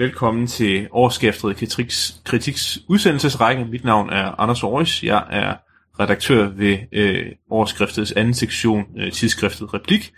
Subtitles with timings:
[0.00, 3.64] Velkommen til årsskæftet kritiks, kritiks udsendelsesrække.
[3.64, 5.02] Mit navn er Anders Aarhus.
[5.02, 5.54] Jeg er
[6.00, 10.12] redaktør ved øh, årskriftets anden sektion, øh, tidsskriftet Replik.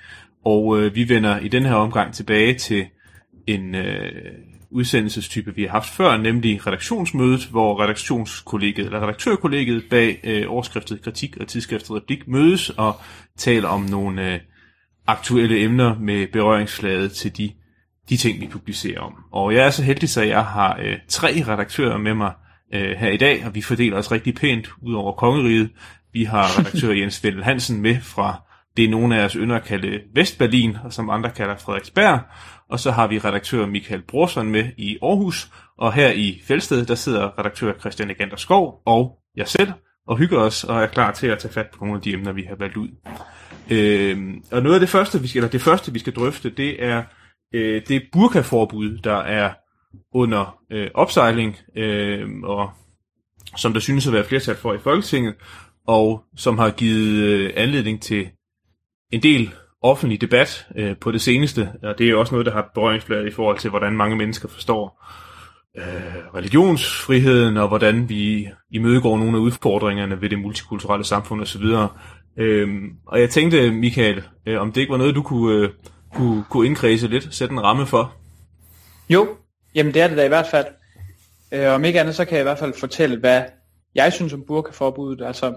[0.44, 2.86] Og øh, vi vender i den her omgang tilbage til
[3.46, 4.12] en øh,
[4.70, 11.36] udsendelsestype, vi har haft før, nemlig redaktionsmødet, hvor redaktionskollegiet, eller redaktørkollegiet bag øh, årskriftet Kritik
[11.36, 12.96] og tidsskriftet Replik mødes og
[13.36, 14.40] taler om nogle øh,
[15.06, 17.50] aktuelle emner med berøringsflade til de
[18.08, 19.14] de ting, vi publicerer om.
[19.32, 22.32] Og jeg er så heldig, så jeg har øh, tre redaktører med mig
[22.74, 25.70] øh, her i dag, og vi fordeler os rigtig pænt ud over kongeriget.
[26.12, 28.42] Vi har redaktør Jens Vendel Hansen med fra
[28.76, 32.20] det, nogle af os ynder at kalde Vestberlin, og som andre kalder Frederiksberg.
[32.70, 36.94] Og så har vi redaktør Michael Brorson med i Aarhus, og her i Fælsted, der
[36.94, 39.72] sidder redaktør Christian Egander Skov og jeg selv,
[40.06, 42.32] og hygger os og er klar til at tage fat på nogle af de emner,
[42.32, 42.88] vi har valgt ud.
[43.70, 46.84] Øh, og noget af det første, vi skal, eller det første, vi skal drøfte, det
[46.84, 47.02] er
[47.52, 49.52] øh, det burkaforbud, der er
[50.14, 52.70] under øh, opsejling, øh, og
[53.56, 55.34] som der synes at være flertal for i Folketinget,
[55.86, 58.28] og som har givet øh, anledning til
[59.12, 59.50] en del
[59.82, 63.34] offentlig debat øh, på det seneste, og det er også noget, der har berøringsfladet i
[63.34, 65.04] forhold til, hvordan mange mennesker forstår
[65.78, 71.64] øh, religionsfriheden, og hvordan vi imødegår nogle af udfordringerne ved det multikulturelle samfund osv.
[72.38, 72.68] Øh,
[73.06, 75.70] og jeg tænkte, Michael, øh, om det ikke var noget, du kunne øh,
[76.14, 78.14] kunne, kunne indkredse lidt, sætte en ramme for?
[79.08, 79.36] Jo,
[79.74, 80.66] jamen det er det da i hvert fald.
[81.52, 83.42] Øh, om ikke andet, så kan jeg i hvert fald fortælle, hvad
[83.94, 85.26] jeg synes om burkaforbuddet.
[85.26, 85.54] Altså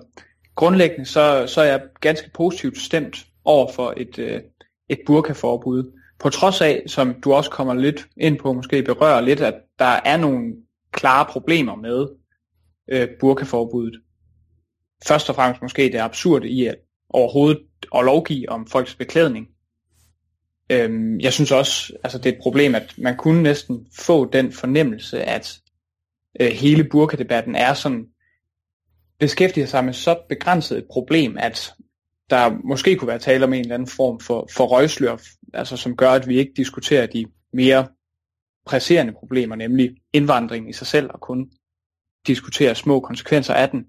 [0.56, 4.42] grundlæggende, så, så er jeg ganske positivt stemt over for et, øh,
[4.89, 5.92] et burkaforbud.
[6.20, 10.00] På trods af, som du også kommer lidt ind på, måske berører lidt, at der
[10.06, 10.53] er nogle
[10.92, 12.08] klare problemer med
[12.92, 14.02] øh, burkaforbuddet.
[15.08, 16.76] Først og fremmest måske det absurde i at
[17.09, 17.61] overhovedet
[17.95, 19.48] at lovgive om folks beklædning.
[20.70, 24.52] Øhm, jeg synes også, altså det er et problem, at man kunne næsten få den
[24.52, 25.59] fornemmelse, at
[26.39, 28.05] øh, hele burkadebatten er sådan,
[29.20, 31.73] beskæftiger sig med så begrænset et problem, at
[32.30, 35.17] der måske kunne være tale om en eller anden form for, for røgslør,
[35.53, 37.87] altså som gør, at vi ikke diskuterer de mere
[38.65, 41.52] presserende problemer, nemlig indvandring i sig selv, og kun
[42.27, 43.86] diskuterer små konsekvenser af den.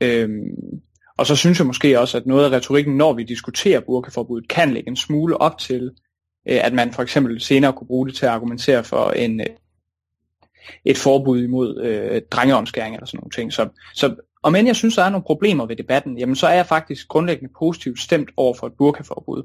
[0.00, 0.82] Øhm,
[1.18, 4.72] og så synes jeg måske også, at noget af retorikken, når vi diskuterer burkaforbuddet, kan
[4.72, 5.90] lægge en smule op til,
[6.48, 9.46] øh, at man for eksempel senere kunne bruge det til at argumentere for en, øh,
[10.84, 13.52] et forbud imod øh, drengeomskæring eller sådan nogle ting.
[13.52, 16.54] Så, så om end jeg synes, der er nogle problemer ved debatten, jamen så er
[16.54, 19.42] jeg faktisk grundlæggende positivt stemt over for et burkaforbud.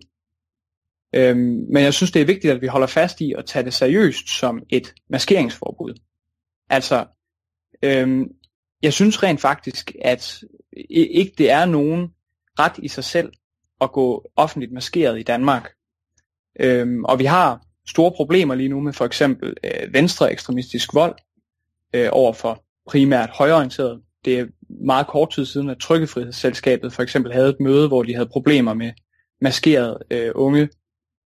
[1.16, 3.74] Øhm, men jeg synes, det er vigtigt, at vi holder fast i at tage det
[3.74, 5.94] seriøst som et maskeringsforbud.
[6.70, 7.06] Altså,
[7.84, 8.28] øhm,
[8.84, 10.44] jeg synes rent faktisk, at
[10.90, 12.10] ikke det er nogen
[12.60, 13.32] ret i sig selv
[13.82, 15.70] at gå offentligt maskeret i Danmark.
[16.60, 21.16] Øhm, og vi har store problemer lige nu med for eksempel øh, venstre ekstremistisk vold
[21.94, 24.02] øh, over for primært højorienteret.
[24.26, 24.46] Det er
[24.86, 28.74] meget kort tid siden, at Trykkefrihedsselskabet for eksempel havde et møde, hvor de havde problemer
[28.74, 28.92] med
[29.42, 30.70] maskerede øh, unge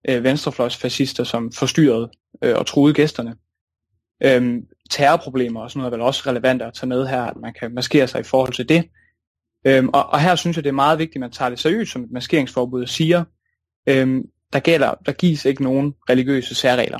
[0.08, 2.10] øh, venstrefløjsfascister, som forstyrrede
[2.42, 3.34] øh, og truede gæsterne.
[4.24, 7.54] Øhm, terrorproblemer og sådan noget er vel også relevant at tage med her, at man
[7.60, 8.84] kan maskere sig i forhold til det.
[9.64, 11.92] Øhm, og, og her synes jeg, det er meget vigtigt, at man tager det seriøst,
[11.92, 13.24] som et maskeringsforbud siger,
[13.88, 16.98] øhm, der, gælder, der gives ikke nogen religiøse særregler.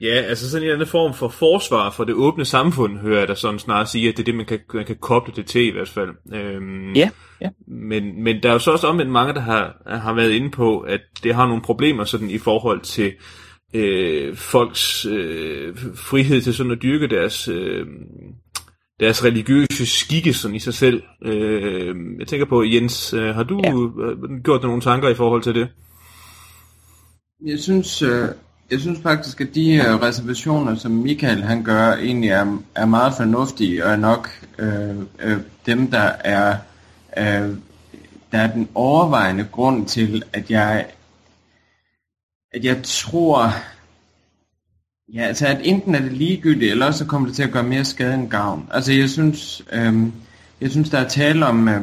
[0.00, 3.34] Ja, altså sådan en anden form for forsvar for det åbne samfund, hører jeg da
[3.34, 5.70] sådan snart sige, at det er det, man kan, man kan koble det til i
[5.70, 6.10] hvert fald.
[6.34, 7.10] Øhm, ja,
[7.40, 7.48] ja.
[7.68, 10.80] Men, men der er jo så også omvendt mange, der har, har været inde på,
[10.80, 13.12] at det har nogle problemer sådan i forhold til
[13.74, 17.86] øh, folks øh, frihed til sådan at dyrke deres, øh,
[19.00, 21.02] deres religiøse skikke sådan i sig selv.
[21.22, 23.70] Øh, jeg tænker på, Jens, øh, har du ja.
[23.70, 25.68] Øh, gjort dig nogle tanker i forhold til det?
[27.46, 28.28] Jeg synes, øh,
[28.70, 33.14] jeg synes faktisk, at de her reservationer, som Michael han gør, egentlig er, er meget
[33.16, 34.28] fornuftige, og er nok
[34.58, 36.56] øh, øh, dem, der er,
[37.18, 37.56] øh,
[38.32, 40.86] der er den overvejende grund til, at jeg
[42.56, 43.52] at jeg tror,
[45.14, 47.84] ja, altså at enten er det ligegyldigt, eller så kommer det til at gøre mere
[47.84, 48.68] skade end gavn.
[48.70, 50.12] Altså jeg synes, øhm,
[50.60, 51.80] jeg synes der er tale om, øh,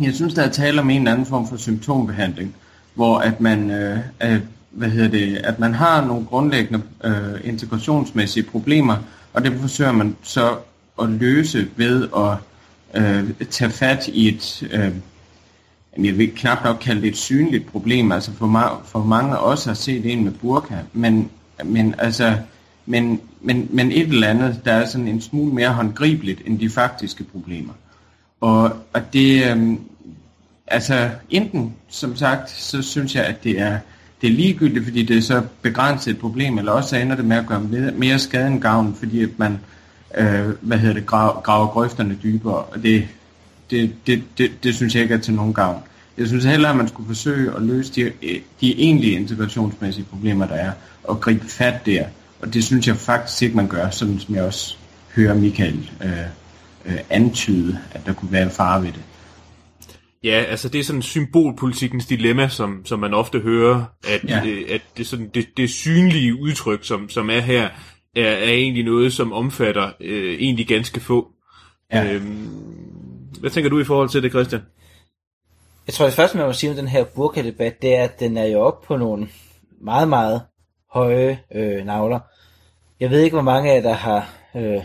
[0.00, 2.54] jeg synes der er tale om en eller anden form for symptombehandling,
[2.94, 4.40] hvor at man, øh, at,
[4.70, 8.96] hvad hedder det, at man har nogle grundlæggende øh, integrationsmæssige problemer,
[9.32, 10.56] og det forsøger man så
[11.02, 12.36] at løse ved at
[13.02, 14.92] øh, tage fat i et øh,
[16.04, 19.68] jeg vil knap nok kalde det et synligt problem, altså for, ma- for mange også
[19.68, 21.30] har set en med burka, men,
[21.64, 22.36] men altså,
[22.86, 26.70] men, men, men et eller andet, der er sådan en smule mere håndgribeligt end de
[26.70, 27.72] faktiske problemer.
[28.40, 29.80] Og, og det, øhm,
[30.66, 33.78] altså enten, som sagt, så synes jeg, at det er
[34.20, 37.36] det er ligegyldigt, fordi det er så begrænset et problem, eller også ender det med
[37.36, 37.60] at gøre
[37.96, 39.58] mere skade end gavn, fordi at man
[40.18, 43.08] øh, hvad hedder det, graver, graver grøfterne dybere, og det,
[43.70, 45.82] det, det, det, det synes jeg ikke er til nogen gavn.
[46.18, 48.12] Jeg synes heller, at man skulle forsøge at løse de,
[48.60, 50.72] de egentlige integrationsmæssige problemer, der er,
[51.04, 52.06] og gribe fat der.
[52.40, 54.76] Og det synes jeg faktisk ikke, man gør, sådan som jeg også
[55.16, 56.10] hører Michael øh,
[56.84, 59.02] øh, antyde, at der kunne være en fare ved det.
[60.24, 64.46] Ja, altså det er sådan symbolpolitikens dilemma, som, som man ofte hører, at, ja.
[64.46, 67.68] øh, at det, sådan, det, det synlige udtryk, som, som er her,
[68.16, 71.28] er, er egentlig noget, som omfatter øh, egentlig ganske få.
[71.92, 72.12] Ja.
[72.12, 72.48] Øhm,
[73.40, 74.62] hvad tænker du i forhold til det, Christian?
[75.86, 78.36] Jeg tror, det første, man må sige om den her burka-debat, det er, at den
[78.36, 79.28] er jo op på nogle
[79.80, 80.42] meget, meget
[80.90, 82.20] høje øh, navler.
[83.00, 84.82] Jeg ved ikke, hvor mange af jer, der har øh,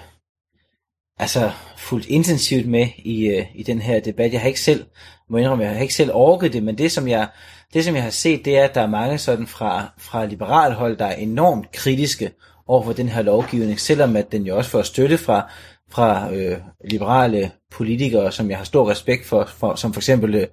[1.19, 4.33] altså fuldt intensivt med i, øh, i den her debat.
[4.33, 4.85] Jeg har ikke selv,
[5.29, 7.27] må indrømme, jeg har ikke selv orket det, men det som jeg,
[7.73, 10.73] det, som jeg har set, det er, at der er mange sådan fra, fra liberal
[10.73, 12.31] hold, der er enormt kritiske
[12.67, 15.51] over for den her lovgivning, selvom at den jo også får støtte fra,
[15.91, 16.57] fra øh,
[16.89, 20.47] liberale politikere, som jeg har stor respekt for, for som for eksempel øh,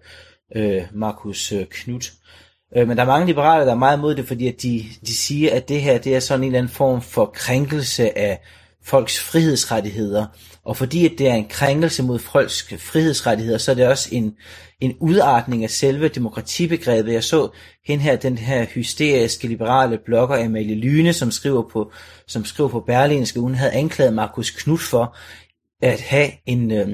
[0.56, 2.12] øh, Markus øh, Knudt.
[2.76, 5.14] Øh, men der er mange liberale, der er meget imod det, fordi at de, de
[5.14, 8.40] siger, at det her det er sådan en eller anden form for krænkelse af
[8.82, 10.26] folks frihedsrettigheder.
[10.64, 14.34] Og fordi at det er en krænkelse mod folks frihedsrettigheder, så er det også en,
[14.80, 17.12] en udartning af selve demokratibegrebet.
[17.12, 17.48] Jeg så
[17.86, 21.92] hende her, den her hysteriske liberale blogger Amalie Lyne, som skriver på,
[22.26, 25.16] som skriver på Berlinske, hun havde anklaget Markus Knud for
[25.82, 26.88] at have en, øh,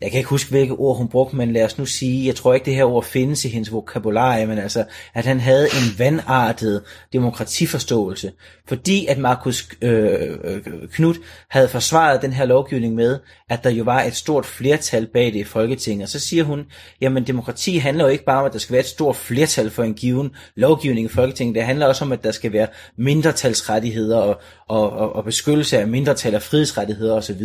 [0.00, 2.54] jeg kan ikke huske, hvilke ord hun brugte, men lad os nu sige, jeg tror
[2.54, 6.82] ikke, det her ord findes i hendes vokabularie, men altså, at han havde en vandartet
[7.12, 8.32] demokratiforståelse.
[8.68, 10.60] Fordi at Markus øh, øh
[10.92, 11.14] Knud
[11.50, 13.18] havde forsvaret den her lovgivning med,
[13.50, 16.02] at der jo var et stort flertal bag det i Folketinget.
[16.04, 16.64] Og så siger hun,
[17.00, 19.82] jamen demokrati handler jo ikke bare om, at der skal være et stort flertal for
[19.82, 21.54] en given lovgivning i Folketinget.
[21.54, 22.66] Det handler også om, at der skal være
[22.98, 27.42] mindretalsrettigheder og, og, og, og beskyttelse af mindretal og frihedsrettigheder osv.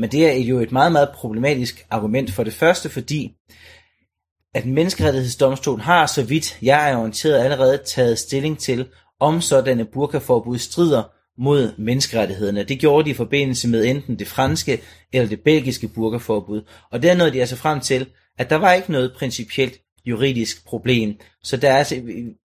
[0.00, 3.32] Men det er jo et meget, meget problematisk argument for det første, fordi
[4.54, 8.86] at menneskerettighedsdomstolen har, så vidt jeg er orienteret, allerede taget stilling til,
[9.20, 11.02] om sådanne burkaforbud strider
[11.38, 12.64] mod menneskerettighederne.
[12.64, 14.80] Det gjorde de i forbindelse med enten det franske
[15.12, 16.62] eller det belgiske burkaforbud.
[16.92, 18.06] Og der nåede de altså frem til,
[18.38, 21.14] at der var ikke noget principielt juridisk problem.
[21.42, 22.02] Så der er altså,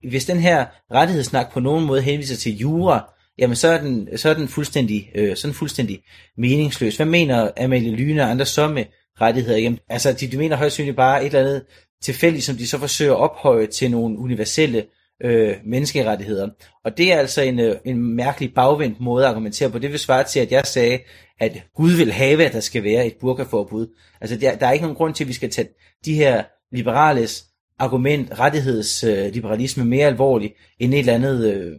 [0.10, 4.30] hvis den her rettighedssnak på nogen måde henviser til jura, jamen så er den, så
[4.30, 6.04] er den fuldstændig, øh, sådan fuldstændig
[6.38, 6.96] meningsløs.
[6.96, 8.86] Hvad mener Amalie Lyne og andre så med
[9.22, 9.58] rettigheder?
[9.58, 11.64] Jamen, altså, de, de mener højst sandsynligt bare et eller andet
[12.02, 14.86] tilfældigt, som de så forsøger at ophøje til nogle universelle
[15.24, 16.50] øh, menneskerettigheder.
[16.86, 19.80] Og det er altså en, øh, en mærkelig bagvendt måde at argumentere på.
[19.80, 21.00] Det vil svare til, at jeg sagde,
[21.40, 23.88] at Gud vil have, at der skal være et burkaforbud.
[24.22, 25.68] Altså, der, der er ikke nogen grund til, at vi skal tage
[26.06, 27.46] de her liberales
[27.80, 31.72] argument, rettighedsliberalisme, øh, mere alvorligt end et eller andet øh,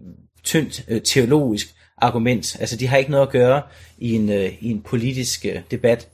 [0.47, 2.57] tyndt øh, teologisk argument.
[2.61, 3.63] Altså de har ikke noget at gøre
[3.99, 6.09] i en, øh, i en politisk øh, debat.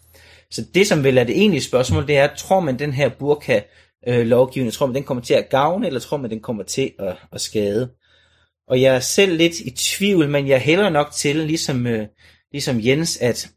[0.51, 3.61] Så det som vel er det egentlige spørgsmål, det er, tror man den her burka
[4.09, 6.93] øh, lovgivning, tror man den kommer til at gavne, eller tror man den kommer til
[6.99, 7.91] at, at skade?
[8.69, 12.07] Og jeg er selv lidt i tvivl, men jeg hælder nok til, ligesom, øh,
[12.53, 13.51] ligesom Jens, at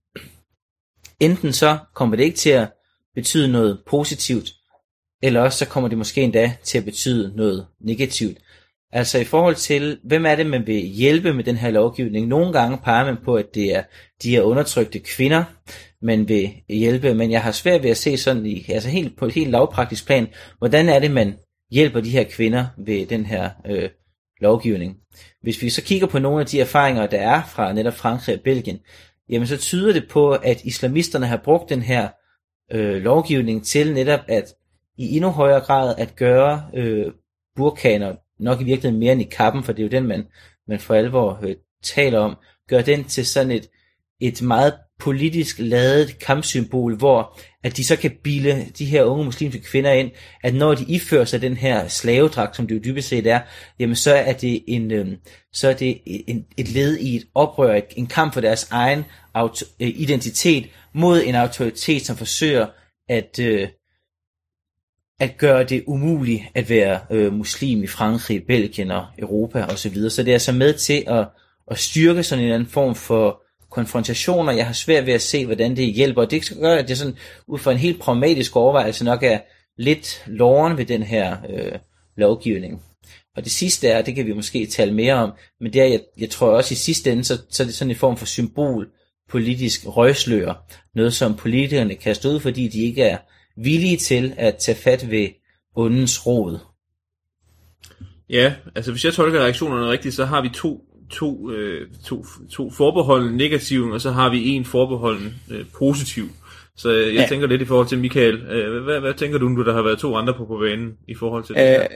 [1.19, 2.67] enten så kommer det ikke til at
[3.15, 4.53] betyde noget positivt,
[5.23, 8.37] eller også så kommer det måske endda til at betyde noget negativt.
[8.95, 12.27] Altså i forhold til, hvem er det, man vil hjælpe med den her lovgivning?
[12.27, 13.83] Nogle gange peger man på, at det er
[14.23, 15.43] de her undertrykte kvinder,
[16.01, 19.25] man vil hjælpe, men jeg har svært ved at se sådan i, altså helt, på
[19.25, 21.35] et helt lavpraktisk plan, hvordan er det, man
[21.71, 23.89] hjælper de her kvinder ved den her øh,
[24.41, 24.97] lovgivning.
[25.41, 28.41] Hvis vi så kigger på nogle af de erfaringer, der er fra netop Frankrig og
[28.43, 28.79] Belgien,
[29.29, 32.09] jamen så tyder det på, at islamisterne har brugt den her
[32.71, 34.53] øh, lovgivning til netop at
[34.97, 37.11] i endnu højere grad at gøre øh,
[37.55, 40.25] burkaner nok i virkeligheden mere end i kappen, for det er jo den, man,
[40.67, 42.35] man for alvor øh, taler om,
[42.69, 43.69] gør den til sådan et,
[44.21, 49.61] et meget politisk ladet kampsymbol, hvor at de så kan bile de her unge muslimske
[49.61, 50.11] kvinder ind,
[50.43, 53.39] at når de ifører sig den her slavedragt, som det jo dybest set er,
[53.79, 55.07] jamen så er det en, øh,
[55.53, 59.65] så er det en, et led i et oprør, en kamp for deres egen auto,
[59.79, 62.67] øh, identitet mod en autoritet, som forsøger
[63.09, 63.67] at, øh,
[65.19, 69.77] at gøre det umuligt at være øh, muslim i Frankrig, Belgien og Europa osv.
[69.77, 70.09] Så, videre.
[70.09, 71.27] så det er altså med til at,
[71.71, 73.41] at styrke sådan en eller anden form for
[73.71, 74.53] konfrontationer.
[74.53, 77.17] Jeg har svært ved at se, hvordan det hjælper, og det gør, at det sådan,
[77.47, 79.39] ud fra en helt pragmatisk overvejelse nok er
[79.77, 81.71] lidt loven ved den her øh,
[82.17, 82.81] lovgivning.
[83.35, 85.31] Og det sidste er, det kan vi måske tale mere om,
[85.61, 87.91] men det er, jeg, jeg tror også i sidste ende, så, så er det sådan
[87.91, 88.87] en form for symbol,
[89.29, 90.65] politisk røgslør.
[90.95, 93.17] Noget som politikerne kan stå ud, fordi de ikke er
[93.57, 95.27] villige til at tage fat ved
[95.75, 96.57] ondens rod.
[98.29, 102.71] Ja, altså hvis jeg tolker reaktionerne rigtigt, så har vi to, to, øh, to, to
[102.71, 106.25] forbeholden negative, og så har vi en forbeholden øh, positiv.
[106.77, 107.27] Så øh, jeg ja.
[107.27, 108.35] tænker lidt i forhold til Michael.
[108.35, 111.15] Øh, hvad, hvad tænker du, nu der har været to andre på på banen i
[111.15, 111.87] forhold til det øh, her?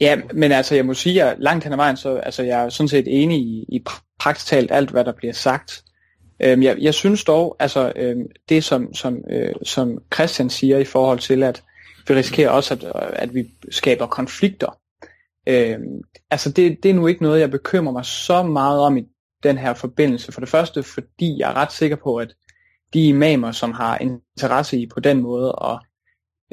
[0.00, 2.68] Ja, men altså jeg må sige, at langt hen ad vejen, så altså, jeg er
[2.68, 3.84] sådan set enig i, i
[4.18, 5.84] praktisk talt alt, hvad der bliver sagt.
[6.44, 10.84] Øhm, jeg, jeg synes dog, altså øhm, det som, som, øh, som Christian siger i
[10.84, 11.62] forhold til, at
[12.08, 14.78] vi risikerer også, at, at vi skaber konflikter.
[15.46, 19.04] Øhm, altså det, det er nu ikke noget, jeg bekymrer mig så meget om i
[19.42, 20.32] den her forbindelse.
[20.32, 22.34] For det første, fordi jeg er ret sikker på, at
[22.94, 25.78] de imamer, som har interesse i på den måde at,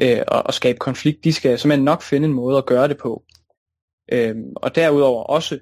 [0.02, 2.98] øh, at, at skabe konflikt, de skal simpelthen nok finde en måde at gøre det
[2.98, 3.24] på.
[4.12, 5.60] Øhm, og derudover også,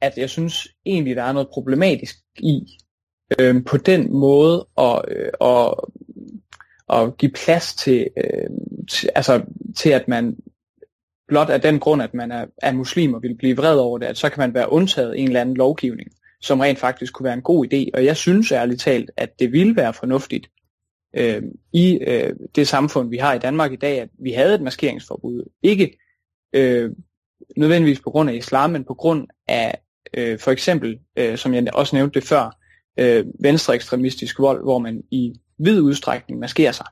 [0.00, 2.66] at jeg synes egentlig, der er noget problematisk i
[3.38, 5.30] øhm, på den måde at, øh,
[6.88, 8.50] og, give plads til, øh,
[8.90, 9.42] til, altså,
[9.76, 10.36] til, at man
[11.28, 14.06] blot af den grund, at man er, er muslim og vil blive vred over det,
[14.06, 16.10] at så kan man være undtaget en eller anden lovgivning,
[16.40, 17.90] som rent faktisk kunne være en god idé.
[17.94, 20.50] Og jeg synes ærligt talt, at det ville være fornuftigt
[21.16, 24.62] øh, i øh, det samfund, vi har i Danmark i dag, at vi havde et
[24.62, 25.44] maskeringsforbud.
[25.62, 25.98] Ikke
[26.52, 26.90] øh,
[27.56, 29.80] nødvendigvis på grund af islam, men på grund af
[30.14, 32.59] øh, for eksempel, øh, som jeg også nævnte det før,
[32.98, 36.86] øh, venstre ekstremistisk vold, hvor man i vid udstrækning maskerer sig.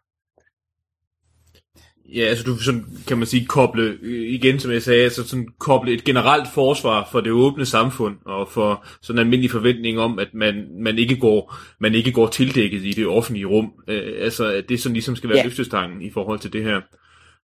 [2.15, 5.49] Ja, altså du sådan, kan man sige, koble, øh, igen som jeg sagde, altså sådan
[5.59, 10.19] koble et generelt forsvar for det åbne samfund, og for sådan en almindelig forventning om,
[10.19, 13.73] at man, man, ikke, går, man ikke går tildækket i det offentlige rum.
[13.89, 15.45] Øh, altså at det sådan ligesom skal være ja.
[15.45, 16.81] løftestangen i forhold til det her.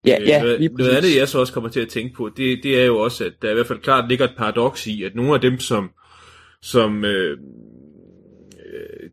[0.06, 2.60] Ja, ja, øh, lige Noget andet, jeg så også kommer til at tænke på, det,
[2.62, 5.14] det er jo også, at der i hvert fald klart ligger et paradoks i, at
[5.14, 5.90] nogle af dem, som,
[6.62, 7.38] som øh, øh,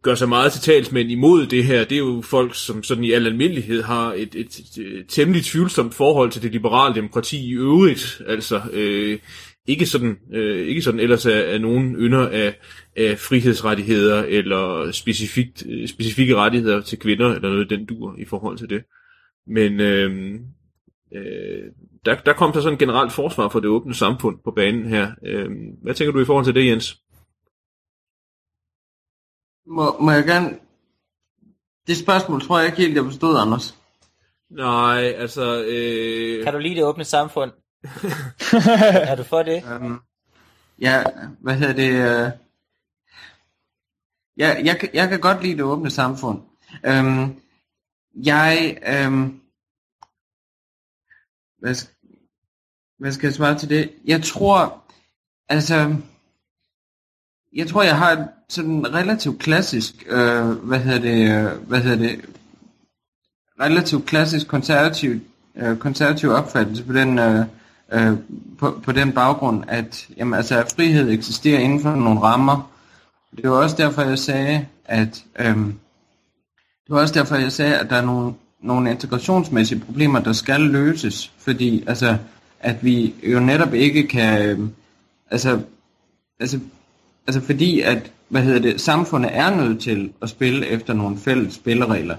[0.02, 3.12] gør sig meget til talsmænd imod det her, det er jo folk, som sådan i
[3.12, 8.22] al almindelighed har et, et, et, temmelig tvivlsomt forhold til det liberale demokrati i øvrigt.
[8.28, 9.20] Altså øh,
[9.68, 12.56] ikke sådan, øh, ikke sådan ellers er, er nogen ynder af,
[12.96, 18.58] af frihedsrettigheder eller specifikt, øh, specifikke rettigheder til kvinder eller noget den dur i forhold
[18.58, 18.84] til det.
[19.48, 20.40] Men øh,
[21.16, 21.64] øh,
[22.06, 25.12] der, der kom så sådan en generelt forsvar for det åbne samfund på banen her.
[25.26, 25.50] Øh,
[25.84, 26.98] hvad tænker du i forhold til det, Jens?
[29.68, 30.60] Må, må jeg gerne...
[31.88, 33.78] Det spørgsmål tror jeg ikke helt, jeg forstod, Anders.
[34.50, 35.66] Nej, altså...
[35.68, 36.44] Øh...
[36.44, 37.52] Kan du lide det åbne samfund?
[39.10, 39.64] er du for det?
[39.64, 40.02] Um,
[40.80, 41.04] ja,
[41.40, 41.92] hvad hedder det?
[41.92, 42.32] Uh...
[44.38, 46.42] Ja, jeg, jeg kan godt lide det åbne samfund.
[46.90, 47.42] Um,
[48.16, 48.78] jeg...
[49.08, 49.42] Um...
[51.60, 51.76] Hvad,
[53.00, 53.94] hvad skal jeg svare til det?
[54.06, 54.84] Jeg tror...
[55.50, 55.96] Altså
[57.56, 61.98] jeg tror, jeg har et sådan relativt klassisk, øh, hvad hedder det, øh, hvad hedder
[61.98, 62.22] det,
[63.60, 65.20] relativt klassisk konservativ,
[65.56, 67.46] øh, konservativ opfattelse på den, øh,
[67.92, 68.14] øh,
[68.60, 72.72] på, på den baggrund, at, jamen, altså, at frihed eksisterer inden for nogle rammer.
[73.38, 75.56] Det var også derfor, jeg sagde, at øh,
[76.88, 80.62] det var også derfor, jeg sagde, at der er nogle, nogle integrationsmæssige problemer, der skal
[80.62, 82.18] løses, fordi altså,
[82.60, 84.70] at vi jo netop ikke kan, øh,
[85.32, 85.60] altså,
[86.40, 86.60] altså
[87.28, 91.54] altså fordi at, hvad hedder det, samfundet er nødt til at spille efter nogle fælles
[91.54, 92.16] spilleregler.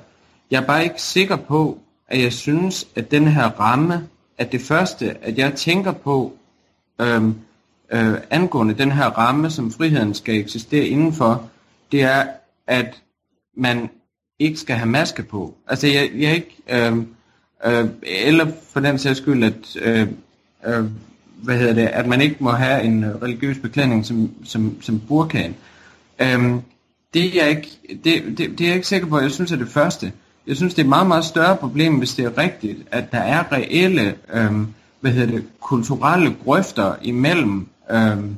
[0.50, 4.60] Jeg er bare ikke sikker på, at jeg synes, at den her ramme, at det
[4.60, 6.32] første, at jeg tænker på,
[7.00, 7.34] øhm,
[7.92, 11.48] øh, angående den her ramme, som friheden skal eksistere indenfor,
[11.92, 12.26] det er,
[12.66, 13.02] at
[13.56, 13.90] man
[14.38, 15.54] ikke skal have maske på.
[15.66, 16.96] Altså jeg, jeg ikke, øh,
[17.64, 20.08] øh, eller for den sags skyld, at øh,
[20.66, 20.84] øh,
[21.42, 25.00] hvad hedder det, at man ikke må have en øh, religiøs beklædning som, som, som
[25.08, 25.54] burkaen.
[26.18, 26.60] Øhm,
[27.14, 27.68] det, er jeg ikke,
[28.04, 30.12] det, det, det er jeg ikke sikker på, jeg synes er det første.
[30.46, 33.18] Jeg synes, det er et meget, meget større problem, hvis det er rigtigt, at der
[33.18, 34.66] er reelle, øhm,
[35.00, 38.36] hvad hedder det, kulturelle grøfter imellem, øhm,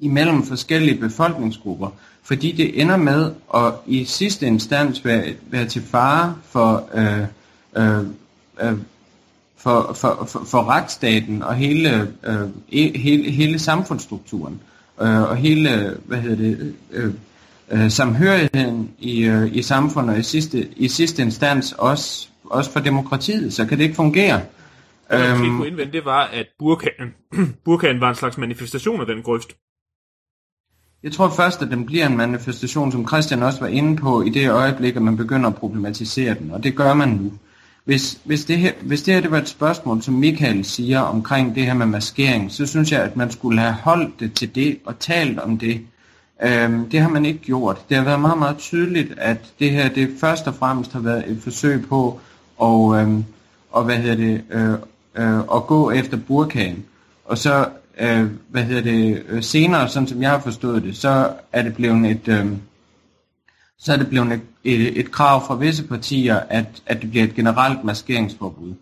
[0.00, 1.88] imellem forskellige befolkningsgrupper,
[2.22, 7.24] fordi det ender med at i sidste instans være, være til fare for øh,
[7.76, 8.06] øh,
[8.62, 8.78] øh,
[9.62, 12.48] for, for, for, for retsstaten og hele, øh,
[12.96, 14.60] hele, hele samfundsstrukturen
[15.00, 17.14] øh, og hele hvad hedder det, øh,
[17.70, 22.80] øh, samhørigheden i, øh, i samfundet og i sidste, i sidste instans også, også for
[22.80, 24.40] demokratiet, så kan det ikke fungere.
[25.10, 27.14] Det, jeg øhm, kunne indvende, det var, at burkanen,
[27.64, 29.56] burkanen var en slags manifestation af den grøft.
[31.02, 34.30] Jeg tror først, at den bliver en manifestation, som Christian også var inde på, i
[34.30, 37.32] det øjeblik, at man begynder at problematisere den, og det gør man nu.
[37.84, 41.54] Hvis, hvis, det her, hvis det her det var et spørgsmål, som Michael siger omkring
[41.54, 44.78] det her med maskering, så synes jeg, at man skulle have holdt det til det
[44.84, 45.80] og talt om det.
[46.42, 47.88] Øhm, det har man ikke gjort.
[47.88, 51.30] Det har været meget, meget tydeligt, at det her det først og fremmest har været
[51.30, 52.20] et forsøg på
[52.62, 53.24] at, øhm,
[53.70, 54.72] og, hvad hedder det, øh,
[55.14, 56.84] øh, at gå efter burkagen.
[57.24, 57.68] og så,
[58.00, 61.74] øh, hvad hedder det, øh, senere, sådan som jeg har forstået det, så er det
[61.74, 62.46] blevet et, øh,
[63.82, 67.24] så er det blevet et, et, et krav fra visse partier, at, at det bliver
[67.24, 68.74] et generelt maskeringsforbud.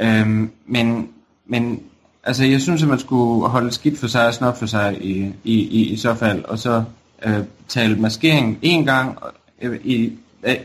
[0.00, 1.08] Øhm, men,
[1.46, 1.80] men
[2.24, 5.32] altså, jeg synes, at man skulle holde skidt for sig og snot for sig i,
[5.44, 6.84] i, i, i så fald, og så
[7.26, 9.18] øh, tale maskering en gang,
[9.62, 10.56] øh, i, øh,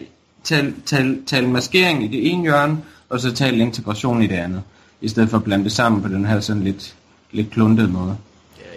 [0.44, 2.78] tale, tale, tale maskering i det ene hjørne,
[3.10, 4.62] og så tale integration i det andet,
[5.02, 6.96] i stedet for at blande det sammen på den her sådan lidt,
[7.32, 8.18] lidt kluntede måde.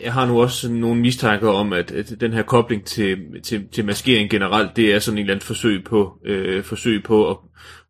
[0.02, 3.84] Jeg har nu også nogle mistanker om, at, at den her kobling til, til, til
[3.84, 7.36] maskering generelt, det er sådan en eller anden forsøg på, øh, forsøg på at,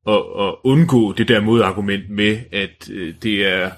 [0.08, 3.70] at, at undgå det der modargument med, at øh, det er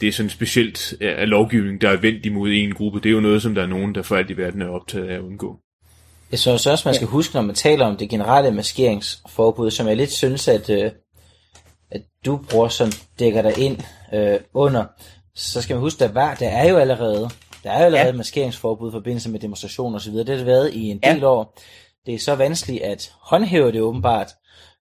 [0.00, 3.00] det er sådan specielt af lovgivning, der er vendt imod en gruppe.
[3.00, 5.08] Det er jo noget, som der er nogen, der for alt i verden er optaget
[5.08, 5.56] af at undgå.
[6.30, 9.96] Jeg synes også, man skal huske, når man taler om det generelle maskeringsforbud, som jeg
[9.96, 10.90] lidt synes, at, øh,
[11.90, 13.78] at du bruger, som dækker dig ind
[14.14, 14.84] øh, under,
[15.34, 17.30] så skal man huske, at der, der er jo allerede,
[17.64, 18.12] der er jo allerede ja.
[18.12, 20.12] maskeringsforbud i forbindelse med demonstrationer osv.
[20.12, 21.26] Det har det været i en del ja.
[21.26, 21.58] år.
[22.06, 24.28] Det er så vanskeligt at håndhæve det åbenbart,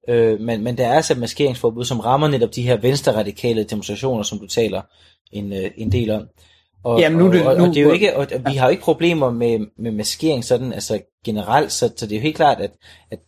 [0.09, 4.23] øh, men, men der er altså et maskeringsforbud, som rammer netop de her venstre-radikale demonstrationer,
[4.23, 4.83] som du taler
[5.33, 6.29] en, øh, en del om.
[6.85, 8.71] Og, Jamen, nu, det, og, og, og det er jo ikke, og, vi har jo
[8.71, 12.61] ikke problemer med, med maskering sådan, altså generelt, så, så det er jo helt klart,
[12.61, 12.71] at,
[13.11, 13.19] at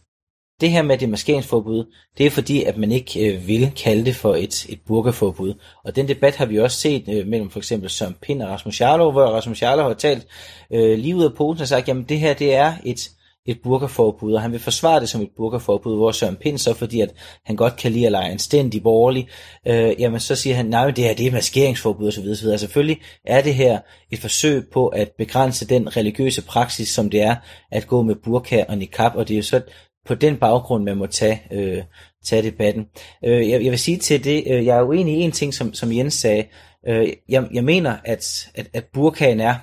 [0.61, 1.85] det her med det maskeringsforbud,
[2.19, 5.55] det er fordi, at man ikke øh, vil kalde det for et, et burkaforbud.
[5.85, 8.81] Og den debat har vi også set øh, mellem for eksempel Søren Pind og Rasmus
[8.81, 10.26] Jarlov, hvor Rasmus Jarlov har talt
[10.73, 13.11] øh, lige ud af posen og sagt, jamen det her det er et,
[13.47, 17.00] et burkaforbud, og han vil forsvare det som et burkaforbud, hvor Søren Pind så, fordi
[17.00, 17.11] at
[17.45, 19.29] han godt kan lide at lege en stændig borgerlig,
[19.67, 22.29] øh, jamen så siger han, nej, det her det er maskeringsforbud osv.
[22.29, 22.59] osv.
[22.59, 23.79] Selvfølgelig er det her
[24.11, 27.37] et forsøg på at begrænse den religiøse praksis, som det er
[27.71, 29.61] at gå med burka og niqab, og det er jo så
[30.07, 31.83] på den baggrund, man må tage, øh,
[32.25, 32.87] tage debatten.
[33.25, 35.75] Øh, jeg, jeg vil sige til det, øh, jeg er uenig i en ting, som,
[35.75, 36.44] som Jens sagde.
[36.88, 39.55] Øh, jeg, jeg mener, at, at, at burkaen er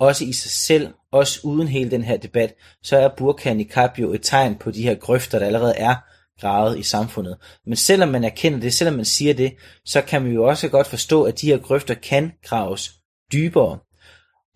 [0.00, 4.12] også i sig selv, også uden hele den her debat, så er burka niqab jo
[4.12, 5.94] et tegn på de her grøfter, der allerede er
[6.40, 7.36] gravet i samfundet.
[7.66, 10.86] Men selvom man erkender det, selvom man siger det, så kan man jo også godt
[10.86, 12.92] forstå, at de her grøfter kan graves
[13.32, 13.78] dybere.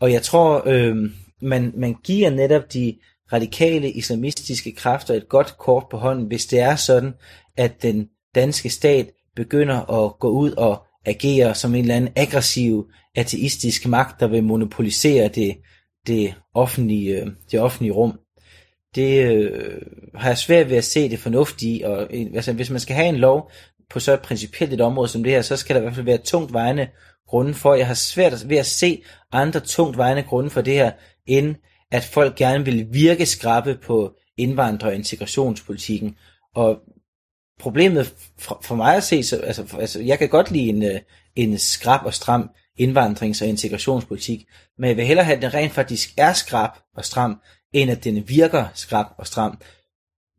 [0.01, 0.97] Og jeg tror, øh,
[1.43, 2.99] man, man giver netop de
[3.33, 7.15] radikale islamistiske kræfter et godt kort på hånden, hvis det er sådan,
[7.57, 12.91] at den danske stat begynder at gå ud og agere som en eller anden aggressiv
[13.15, 15.57] ateistisk magt, der vil monopolisere det,
[16.07, 18.19] det, offentlige, det offentlige rum.
[18.95, 19.83] Det øh,
[20.15, 23.17] har jeg svært ved at se det fornuftige og altså, hvis man skal have en
[23.17, 23.51] lov
[23.91, 26.19] på så principielt et område som det her, så skal der i hvert fald være
[26.19, 26.89] tungt vejende
[27.29, 27.75] grunde for.
[27.75, 30.93] Jeg har svært ved at se andre tungt vejende grunde for det her,
[31.27, 31.55] end
[31.93, 36.17] at folk gerne vil virke skrappe på indvandrer- og integrationspolitikken.
[36.55, 36.79] Og
[37.61, 41.01] problemet for, for mig at se, så, altså, altså, jeg kan godt lide en, øh,
[41.37, 42.51] en skrab og stram
[42.81, 44.47] indvandrings- og integrationspolitik,
[44.79, 47.41] men jeg vil hellere have, at den rent faktisk er skrab og stram,
[47.73, 49.59] end at den virker skrab og stram.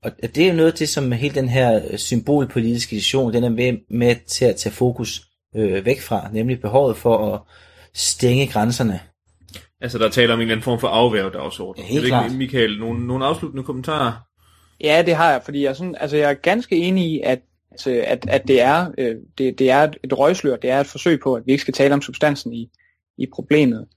[0.03, 3.49] Og det er jo noget til, som hele den her øh, symbolpolitiske diskussion, den er
[3.49, 7.41] med, med til at tage fokus øh, væk fra, nemlig behovet for at
[7.93, 8.99] stænge grænserne
[9.83, 11.83] Altså, der taler om en eller anden form for afværgedagsorden.
[11.83, 12.31] Ja, helt klart.
[12.31, 14.13] Michael, nogle, nogle afsluttende kommentarer?
[14.81, 17.39] Ja, det har jeg, fordi jeg, sådan, altså, jeg er ganske enig i, at,
[17.85, 21.33] at, at det, er, øh, det, det er et røgslør, det er et forsøg på,
[21.33, 22.69] at vi ikke skal tale om substansen i,
[23.17, 23.87] i problemet.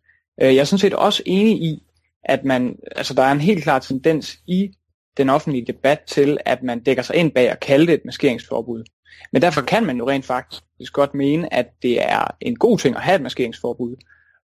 [0.43, 1.83] Øh, jeg er sådan set også enig i,
[2.25, 4.71] at man, altså, der er en helt klar tendens i
[5.17, 8.85] den offentlige debat til, at man dækker sig ind bag at kalde det et maskeringsforbud.
[9.33, 12.97] Men derfor kan man jo rent faktisk godt mene, at det er en god ting
[12.97, 13.97] at have et maskeringsforbud,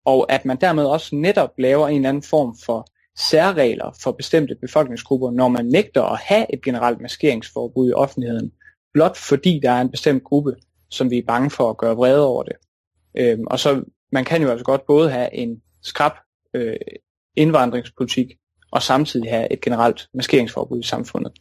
[0.05, 2.87] og at man dermed også netop laver en eller anden form for
[3.17, 8.51] særregler for bestemte befolkningsgrupper, når man nægter at have et generelt maskeringsforbud i offentligheden,
[8.93, 10.55] blot fordi der er en bestemt gruppe,
[10.89, 12.55] som vi er bange for at gøre vrede over det.
[13.17, 16.11] Øhm, og så man kan jo altså godt både have en skrab
[16.53, 16.75] øh,
[17.35, 18.27] indvandringspolitik,
[18.71, 21.31] og samtidig have et generelt maskeringsforbud i samfundet.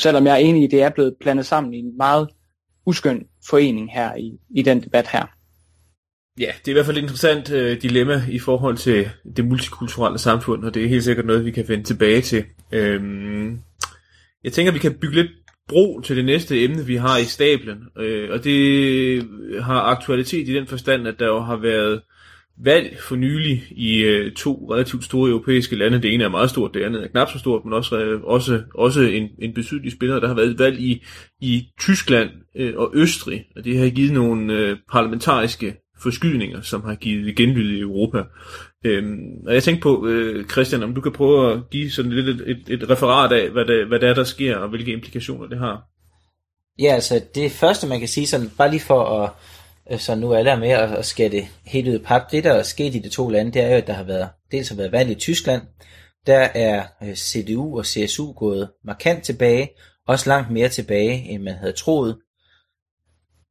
[0.00, 2.28] Selvom jeg er enig i, at det er blevet blandet sammen i en meget
[2.86, 5.26] uskøn forening her i, i den debat her.
[6.38, 10.18] Ja, det er i hvert fald et interessant øh, dilemma i forhold til det multikulturelle
[10.18, 12.44] samfund, og det er helt sikkert noget, vi kan vende tilbage til.
[12.72, 13.58] Øhm,
[14.44, 15.30] jeg tænker, vi kan bygge lidt
[15.68, 19.28] bro til det næste emne, vi har i stablen, øh, og det
[19.60, 22.00] har aktualitet i den forstand, at der jo har været
[22.64, 26.02] valg for nylig i øh, to relativt store europæiske lande.
[26.02, 28.62] Det ene er meget stort, det andet er knap så stort, men også, øh, også,
[28.74, 30.20] også en, en betydelig spiller.
[30.20, 31.04] Der har været valg i,
[31.40, 36.94] i Tyskland øh, og Østrig, og det har givet nogle øh, parlamentariske forskydninger, som har
[36.94, 38.22] givet genlyd i Europa.
[38.84, 42.28] Øhm, og jeg tænkte på, øh, Christian, om du kan prøve at give sådan lidt
[42.28, 45.46] et, et, et referat af, hvad det, hvad det er, der sker, og hvilke implikationer
[45.46, 45.82] det har.
[46.78, 49.30] Ja, altså det første, man kan sige, sådan, bare lige for at
[49.90, 52.30] øh, så nu alle er med at, at skære det helt ud i pap.
[52.30, 54.28] Det, der er sket i de to lande, det er jo, at der har været,
[54.52, 55.62] dels har været valg i Tyskland,
[56.26, 59.70] der er øh, CDU og CSU gået markant tilbage,
[60.08, 62.18] også langt mere tilbage, end man havde troet.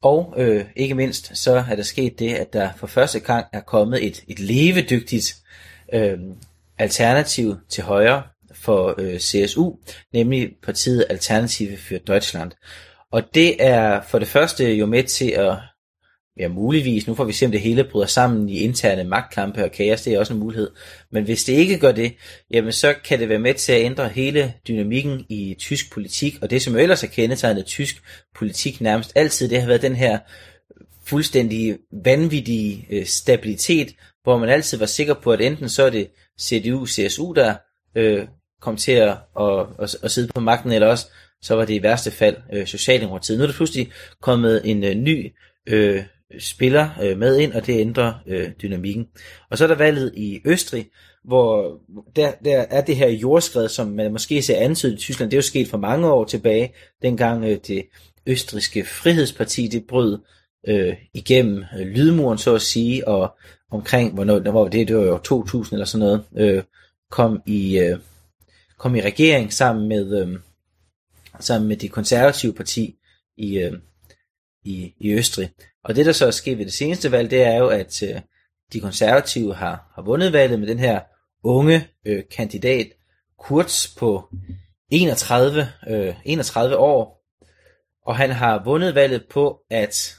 [0.04, 3.62] Og øh, ikke mindst, så er der sket det, at der for første gang er
[3.62, 5.36] kommet et, et levedygtigt
[5.94, 6.20] øh,
[6.78, 9.72] alternativ til højre for øh, CSU,
[10.14, 12.52] nemlig partiet Alternative für Deutschland.
[13.12, 15.58] Og det er for det første jo med til at
[16.40, 17.08] Ja, muligvis.
[17.08, 20.02] Nu får vi se, om det hele bryder sammen i interne magtkampe og kaos.
[20.02, 20.72] Det er også en mulighed.
[21.12, 22.14] Men hvis det ikke gør det,
[22.52, 26.38] jamen så kan det være med til at ændre hele dynamikken i tysk politik.
[26.42, 28.02] Og det, som jo ellers er kendetegnet tysk
[28.36, 30.20] politik nærmest altid, det har været den her
[31.06, 36.08] fuldstændig vanvittige øh, stabilitet, hvor man altid var sikker på, at enten så er det
[36.42, 37.56] CDU, CSU, der
[37.96, 38.28] øh,
[38.62, 41.08] kom til at, at, at, at sidde på magten, eller også
[41.42, 43.38] så var det i værste fald øh, Socialdemokratiet.
[43.38, 45.34] Nu er der pludselig kommet en øh, ny
[45.68, 46.04] øh,
[46.40, 49.08] spiller øh, med ind, og det ændrer øh, dynamikken.
[49.50, 50.90] Og så er der valget i Østrig,
[51.24, 51.80] hvor
[52.16, 55.40] der, der er det her jordskred, som man måske ser antydet i Tyskland, det er
[55.40, 57.86] jo sket for mange år tilbage, dengang øh, det
[58.28, 60.20] østriske frihedsparti, det brød
[60.68, 63.38] øh, igennem øh, lydmuren, så at sige, og
[63.72, 66.64] omkring, hvornår, der var det, det var jo 2000 eller sådan noget, øh,
[67.12, 67.98] kom i øh,
[68.78, 70.40] kom i regering sammen med øh,
[71.40, 72.96] sammen med det konservative parti
[73.38, 73.74] i, øh,
[74.68, 75.50] i, i Østrig.
[75.84, 78.22] Og det, der så er sket ved det seneste valg, det er jo, at øh,
[78.74, 81.00] de konservative har, har vundet valget med den her
[81.44, 82.88] unge øh, kandidat,
[83.40, 84.30] Kurz, på
[84.90, 87.24] 31, øh, 31 år.
[88.06, 90.16] Og han har vundet valget på at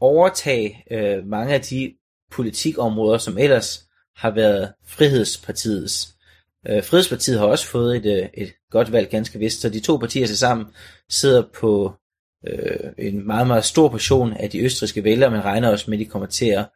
[0.00, 1.94] overtage øh, mange af de
[2.30, 3.84] politikområder, som ellers
[4.16, 6.14] har været Frihedspartiets.
[6.68, 9.96] Øh, Frihedspartiet har også fået et, øh, et godt valg, ganske vist, så de to
[9.96, 10.66] partier til sammen
[11.10, 11.94] sidder på
[12.48, 16.04] øh, en meget, meget stor portion af de østriske vælgere, man regner også med, at
[16.04, 16.66] de kommer til at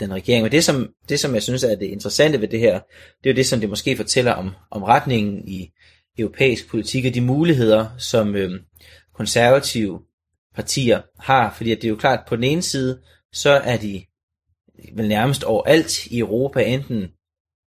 [0.00, 0.42] den regering.
[0.42, 2.80] Men det som, det, som jeg synes er det interessante ved det her,
[3.22, 5.70] det er jo det, som det måske fortæller om, om retningen i
[6.18, 8.60] europæisk politik og de muligheder, som øh,
[9.14, 10.00] konservative
[10.54, 11.54] partier har.
[11.56, 13.00] Fordi at det er jo klart, at på den ene side,
[13.32, 14.04] så er de
[14.94, 17.08] vel nærmest overalt i Europa enten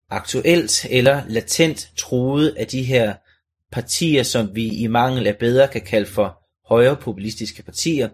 [0.10, 3.14] aktuelt eller latent truet af de her
[3.72, 8.10] partier, som vi i mangel af bedre kan kalde for højre populistiske partier.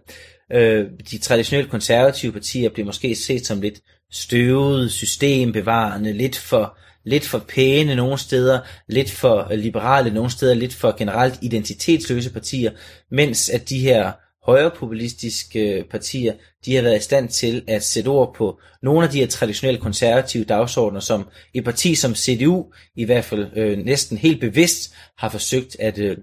[0.51, 3.79] Øh, de traditionelt konservative partier bliver måske set som lidt
[4.11, 10.53] støvede, systembevarende, lidt for, lidt for pæne nogle steder, lidt for øh, liberale nogle steder,
[10.53, 12.71] lidt for generelt identitetsløse partier,
[13.11, 14.11] mens at de her
[14.45, 16.33] højrepopulistiske partier,
[16.65, 19.81] de har været i stand til at sætte ord på nogle af de her traditionelle
[19.81, 25.29] konservative dagsordner, som et parti som CDU i hvert fald øh, næsten helt bevidst har
[25.29, 26.17] forsøgt at, øh,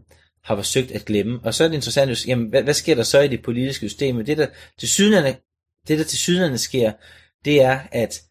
[0.49, 1.41] har forsøgt at glemme.
[1.43, 4.25] Og så er det interessant, jamen, hvad, hvad sker der så i det politiske system?
[4.25, 4.47] Det der
[4.79, 5.37] til sydende,
[5.89, 6.93] det der til sydende sker,
[7.45, 8.23] det er, at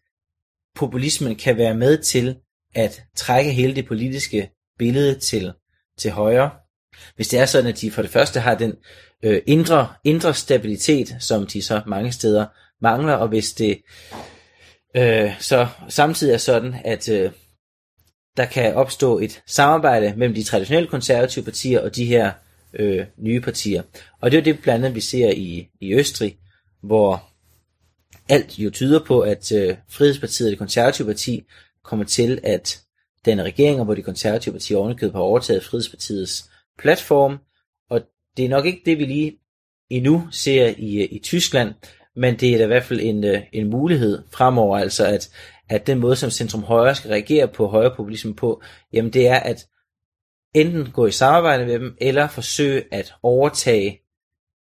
[0.76, 2.36] populismen kan være med til
[2.74, 5.52] at trække hele det politiske billede til,
[5.98, 6.50] til højre.
[7.16, 8.74] Hvis det er sådan, at de for det første har den
[9.22, 12.46] øh, indre, indre stabilitet, som de så mange steder
[12.82, 13.82] mangler, og hvis det
[14.96, 17.30] øh, så samtidig er sådan, at øh,
[18.38, 22.32] der kan opstå et samarbejde mellem de traditionelle konservative partier og de her
[22.74, 23.82] øh, nye partier.
[24.20, 26.36] Og det er det blandt andet, vi ser i, i Østrig,
[26.82, 27.24] hvor
[28.28, 31.44] alt jo tyder på, at øh, Frihedspartiet og det konservative parti
[31.82, 32.80] kommer til at
[33.26, 37.38] danne regeringer, hvor de konservative partier ovenikøbet har overtaget Frihedspartiets platform,
[37.90, 38.00] og
[38.36, 39.38] det er nok ikke det, vi lige
[39.90, 41.74] endnu ser i, øh, i Tyskland,
[42.16, 45.30] men det er da i hvert fald en, øh, en mulighed fremover, altså at,
[45.68, 49.66] at den måde, som Centrum Højre skal reagere på højrepopulismen på, jamen det er at
[50.54, 54.00] enten gå i samarbejde med dem, eller forsøge at overtage,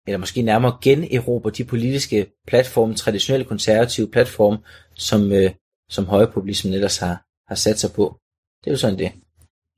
[0.07, 4.57] eller måske nærmere generobre de politiske platforme, traditionelle konservative platforme,
[4.95, 5.51] som, øh,
[5.89, 8.19] som højrepopulismen ellers har, har sat sig på.
[8.63, 9.11] Det er jo sådan det.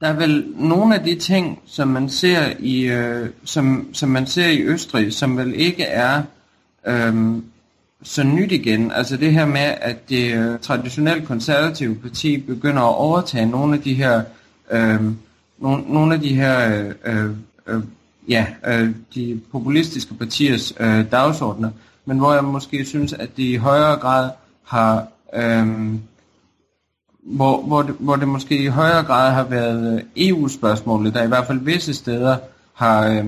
[0.02, 4.28] Der er vel nogle af de ting, som man ser i, øh, som, som man
[4.28, 6.24] ser i Østrig, som vel ikke er
[6.88, 7.42] øh,
[8.04, 8.92] så nyt igen.
[8.92, 13.82] Altså det her med, at det øh, traditionelle konservative parti begynder at overtage nogle af
[13.82, 14.22] de her,
[14.72, 15.02] øh,
[15.60, 17.32] nogle, nogle af de her, øh, øh,
[17.68, 17.84] øh,
[18.30, 21.70] ja, øh, de populistiske partiers øh, dagsordner,
[22.06, 24.30] men hvor jeg måske synes, at det i højere grad
[24.64, 25.68] har, øh,
[27.24, 31.28] hvor, hvor, det, hvor det måske i højere grad har været øh, EU-spørgsmålet, der i
[31.28, 32.38] hvert fald visse steder
[32.74, 33.26] har, øh,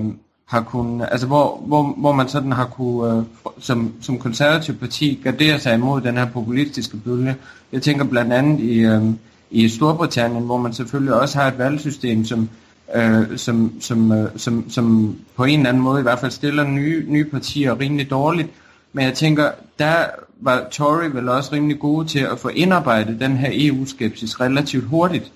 [0.52, 3.22] har kunnet, altså hvor, hvor, hvor man sådan har kunne, øh,
[3.58, 7.36] som, som konservativ parti, gardere sig imod den her populistiske bølge.
[7.72, 9.02] Jeg tænker blandt andet i, øh,
[9.50, 12.48] i Storbritannien, hvor man selvfølgelig også har et valgsystem, som,
[12.94, 16.64] øh, som, som, øh, som, som på en eller anden måde i hvert fald stiller
[16.64, 18.48] nye, nye partier rimelig dårligt.
[18.92, 20.04] Men jeg tænker, der
[20.40, 25.32] var Tory vel også rimelig gode til at få indarbejdet den her EU-skepsis relativt hurtigt.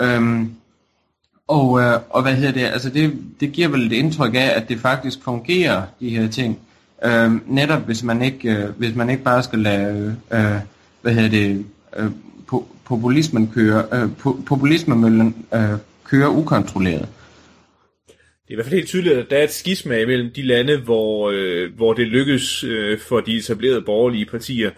[0.00, 0.50] Øhm,
[1.48, 4.68] og, øh, og hvad hedder det, altså det, det giver vel et indtryk af, at
[4.68, 6.58] det faktisk fungerer, de her ting.
[7.04, 10.60] Øh, netop hvis man ikke, øh, hvis man ikke bare skal lade, øh,
[11.02, 11.64] hvad hedder det,
[11.96, 12.10] øh,
[12.84, 17.08] populismen køre, øh, populismemøllen øh, køre ukontrolleret.
[18.46, 20.76] Det er i hvert fald helt tydeligt, at der er et skisma imellem de lande,
[20.76, 24.70] hvor, øh, hvor det lykkes øh, for de etablerede borgerlige partier,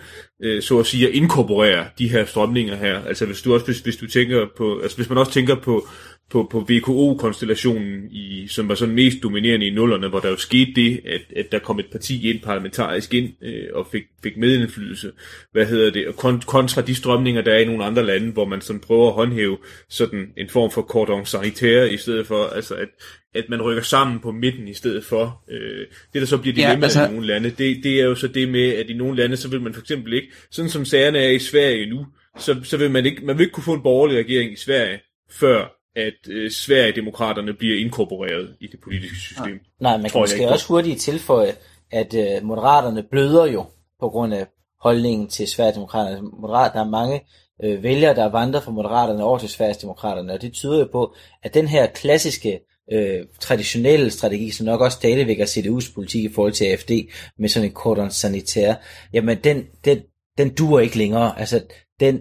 [0.42, 3.04] øh, så at sige, at inkorporere de her strømninger her.
[3.04, 5.88] Altså hvis du også hvis, hvis du tænker på, altså hvis man også tænker på
[6.30, 10.72] på, på VKO-konstellationen, i, som var sådan mest dominerende i nullerne, hvor der jo skete
[10.76, 15.12] det, at, at der kom et parti ind parlamentarisk ind øh, og fik, fik medindflydelse,
[15.52, 18.60] hvad hedder det, og kontra de strømninger, der er i nogle andre lande, hvor man
[18.60, 19.58] sådan prøver at håndhæve
[19.88, 22.88] sådan en form for cordon sanitaire, i stedet for, altså at,
[23.34, 25.44] at man rykker sammen på midten i stedet for.
[25.50, 27.06] Øh, det, der så bliver dilemmaet ja, altså...
[27.06, 29.48] i nogle lande, det, det er jo så det med, at i nogle lande, så
[29.48, 32.06] vil man for eksempel ikke, sådan som sagerne er i Sverige nu,
[32.38, 35.00] så, så vil man ikke, man vil ikke kunne få en borgerlig regering i Sverige,
[35.30, 39.60] før at øh, Sverigedemokraterne bliver inkorporeret i det politiske system.
[39.80, 41.52] Nej, man kan måske også hurtigt tilføje,
[41.90, 43.64] at øh, Moderaterne bløder jo
[44.00, 44.46] på grund af
[44.80, 46.28] holdningen til Sverigedemokraterne.
[46.40, 47.20] Moderat, der er mange
[47.64, 51.14] øh, vælgere, der er vandret fra Moderaterne over til Sverigedemokraterne, og det tyder jo på,
[51.42, 52.60] at den her klassiske
[52.92, 56.90] øh, traditionelle strategi, som nok også stadigvæk er CDU's politik i forhold til AFD,
[57.38, 58.74] med sådan en cordon sanitær,
[59.12, 59.98] jamen den, den,
[60.38, 61.38] den duer ikke længere.
[61.38, 61.60] Altså,
[62.00, 62.20] den,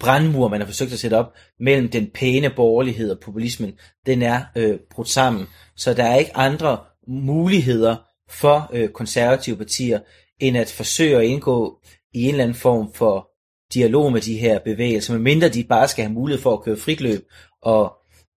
[0.00, 3.72] brandmur, man har forsøgt at sætte op mellem den pæne borgerlighed og populismen,
[4.06, 5.46] den er øh, brudt sammen.
[5.76, 6.78] Så der er ikke andre
[7.08, 7.96] muligheder
[8.30, 10.00] for øh, konservative partier,
[10.40, 11.80] end at forsøge at indgå
[12.14, 13.30] i en eller anden form for
[13.74, 17.24] dialog med de her bevægelser, medmindre de bare skal have mulighed for at køre fritløb
[17.62, 17.92] og,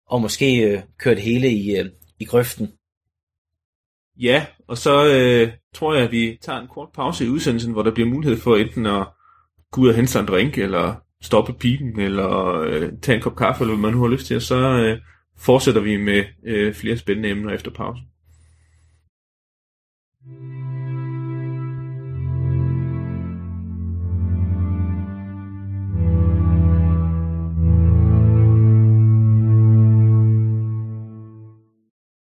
[0.07, 1.91] og måske øh, køre det hele i, øh,
[2.21, 2.69] i grøften.
[4.21, 7.83] Ja, og så øh, tror jeg, at vi tager en kort pause i udsendelsen, hvor
[7.83, 9.07] der bliver mulighed for enten at
[9.73, 13.37] gå ud og hente sig en drink, eller stoppe pipen, eller øh, tage en kop
[13.37, 15.01] kaffe, eller hvad man nu har lyst til, og så øh,
[15.37, 18.05] fortsætter vi med øh, flere spændende emner efter pausen.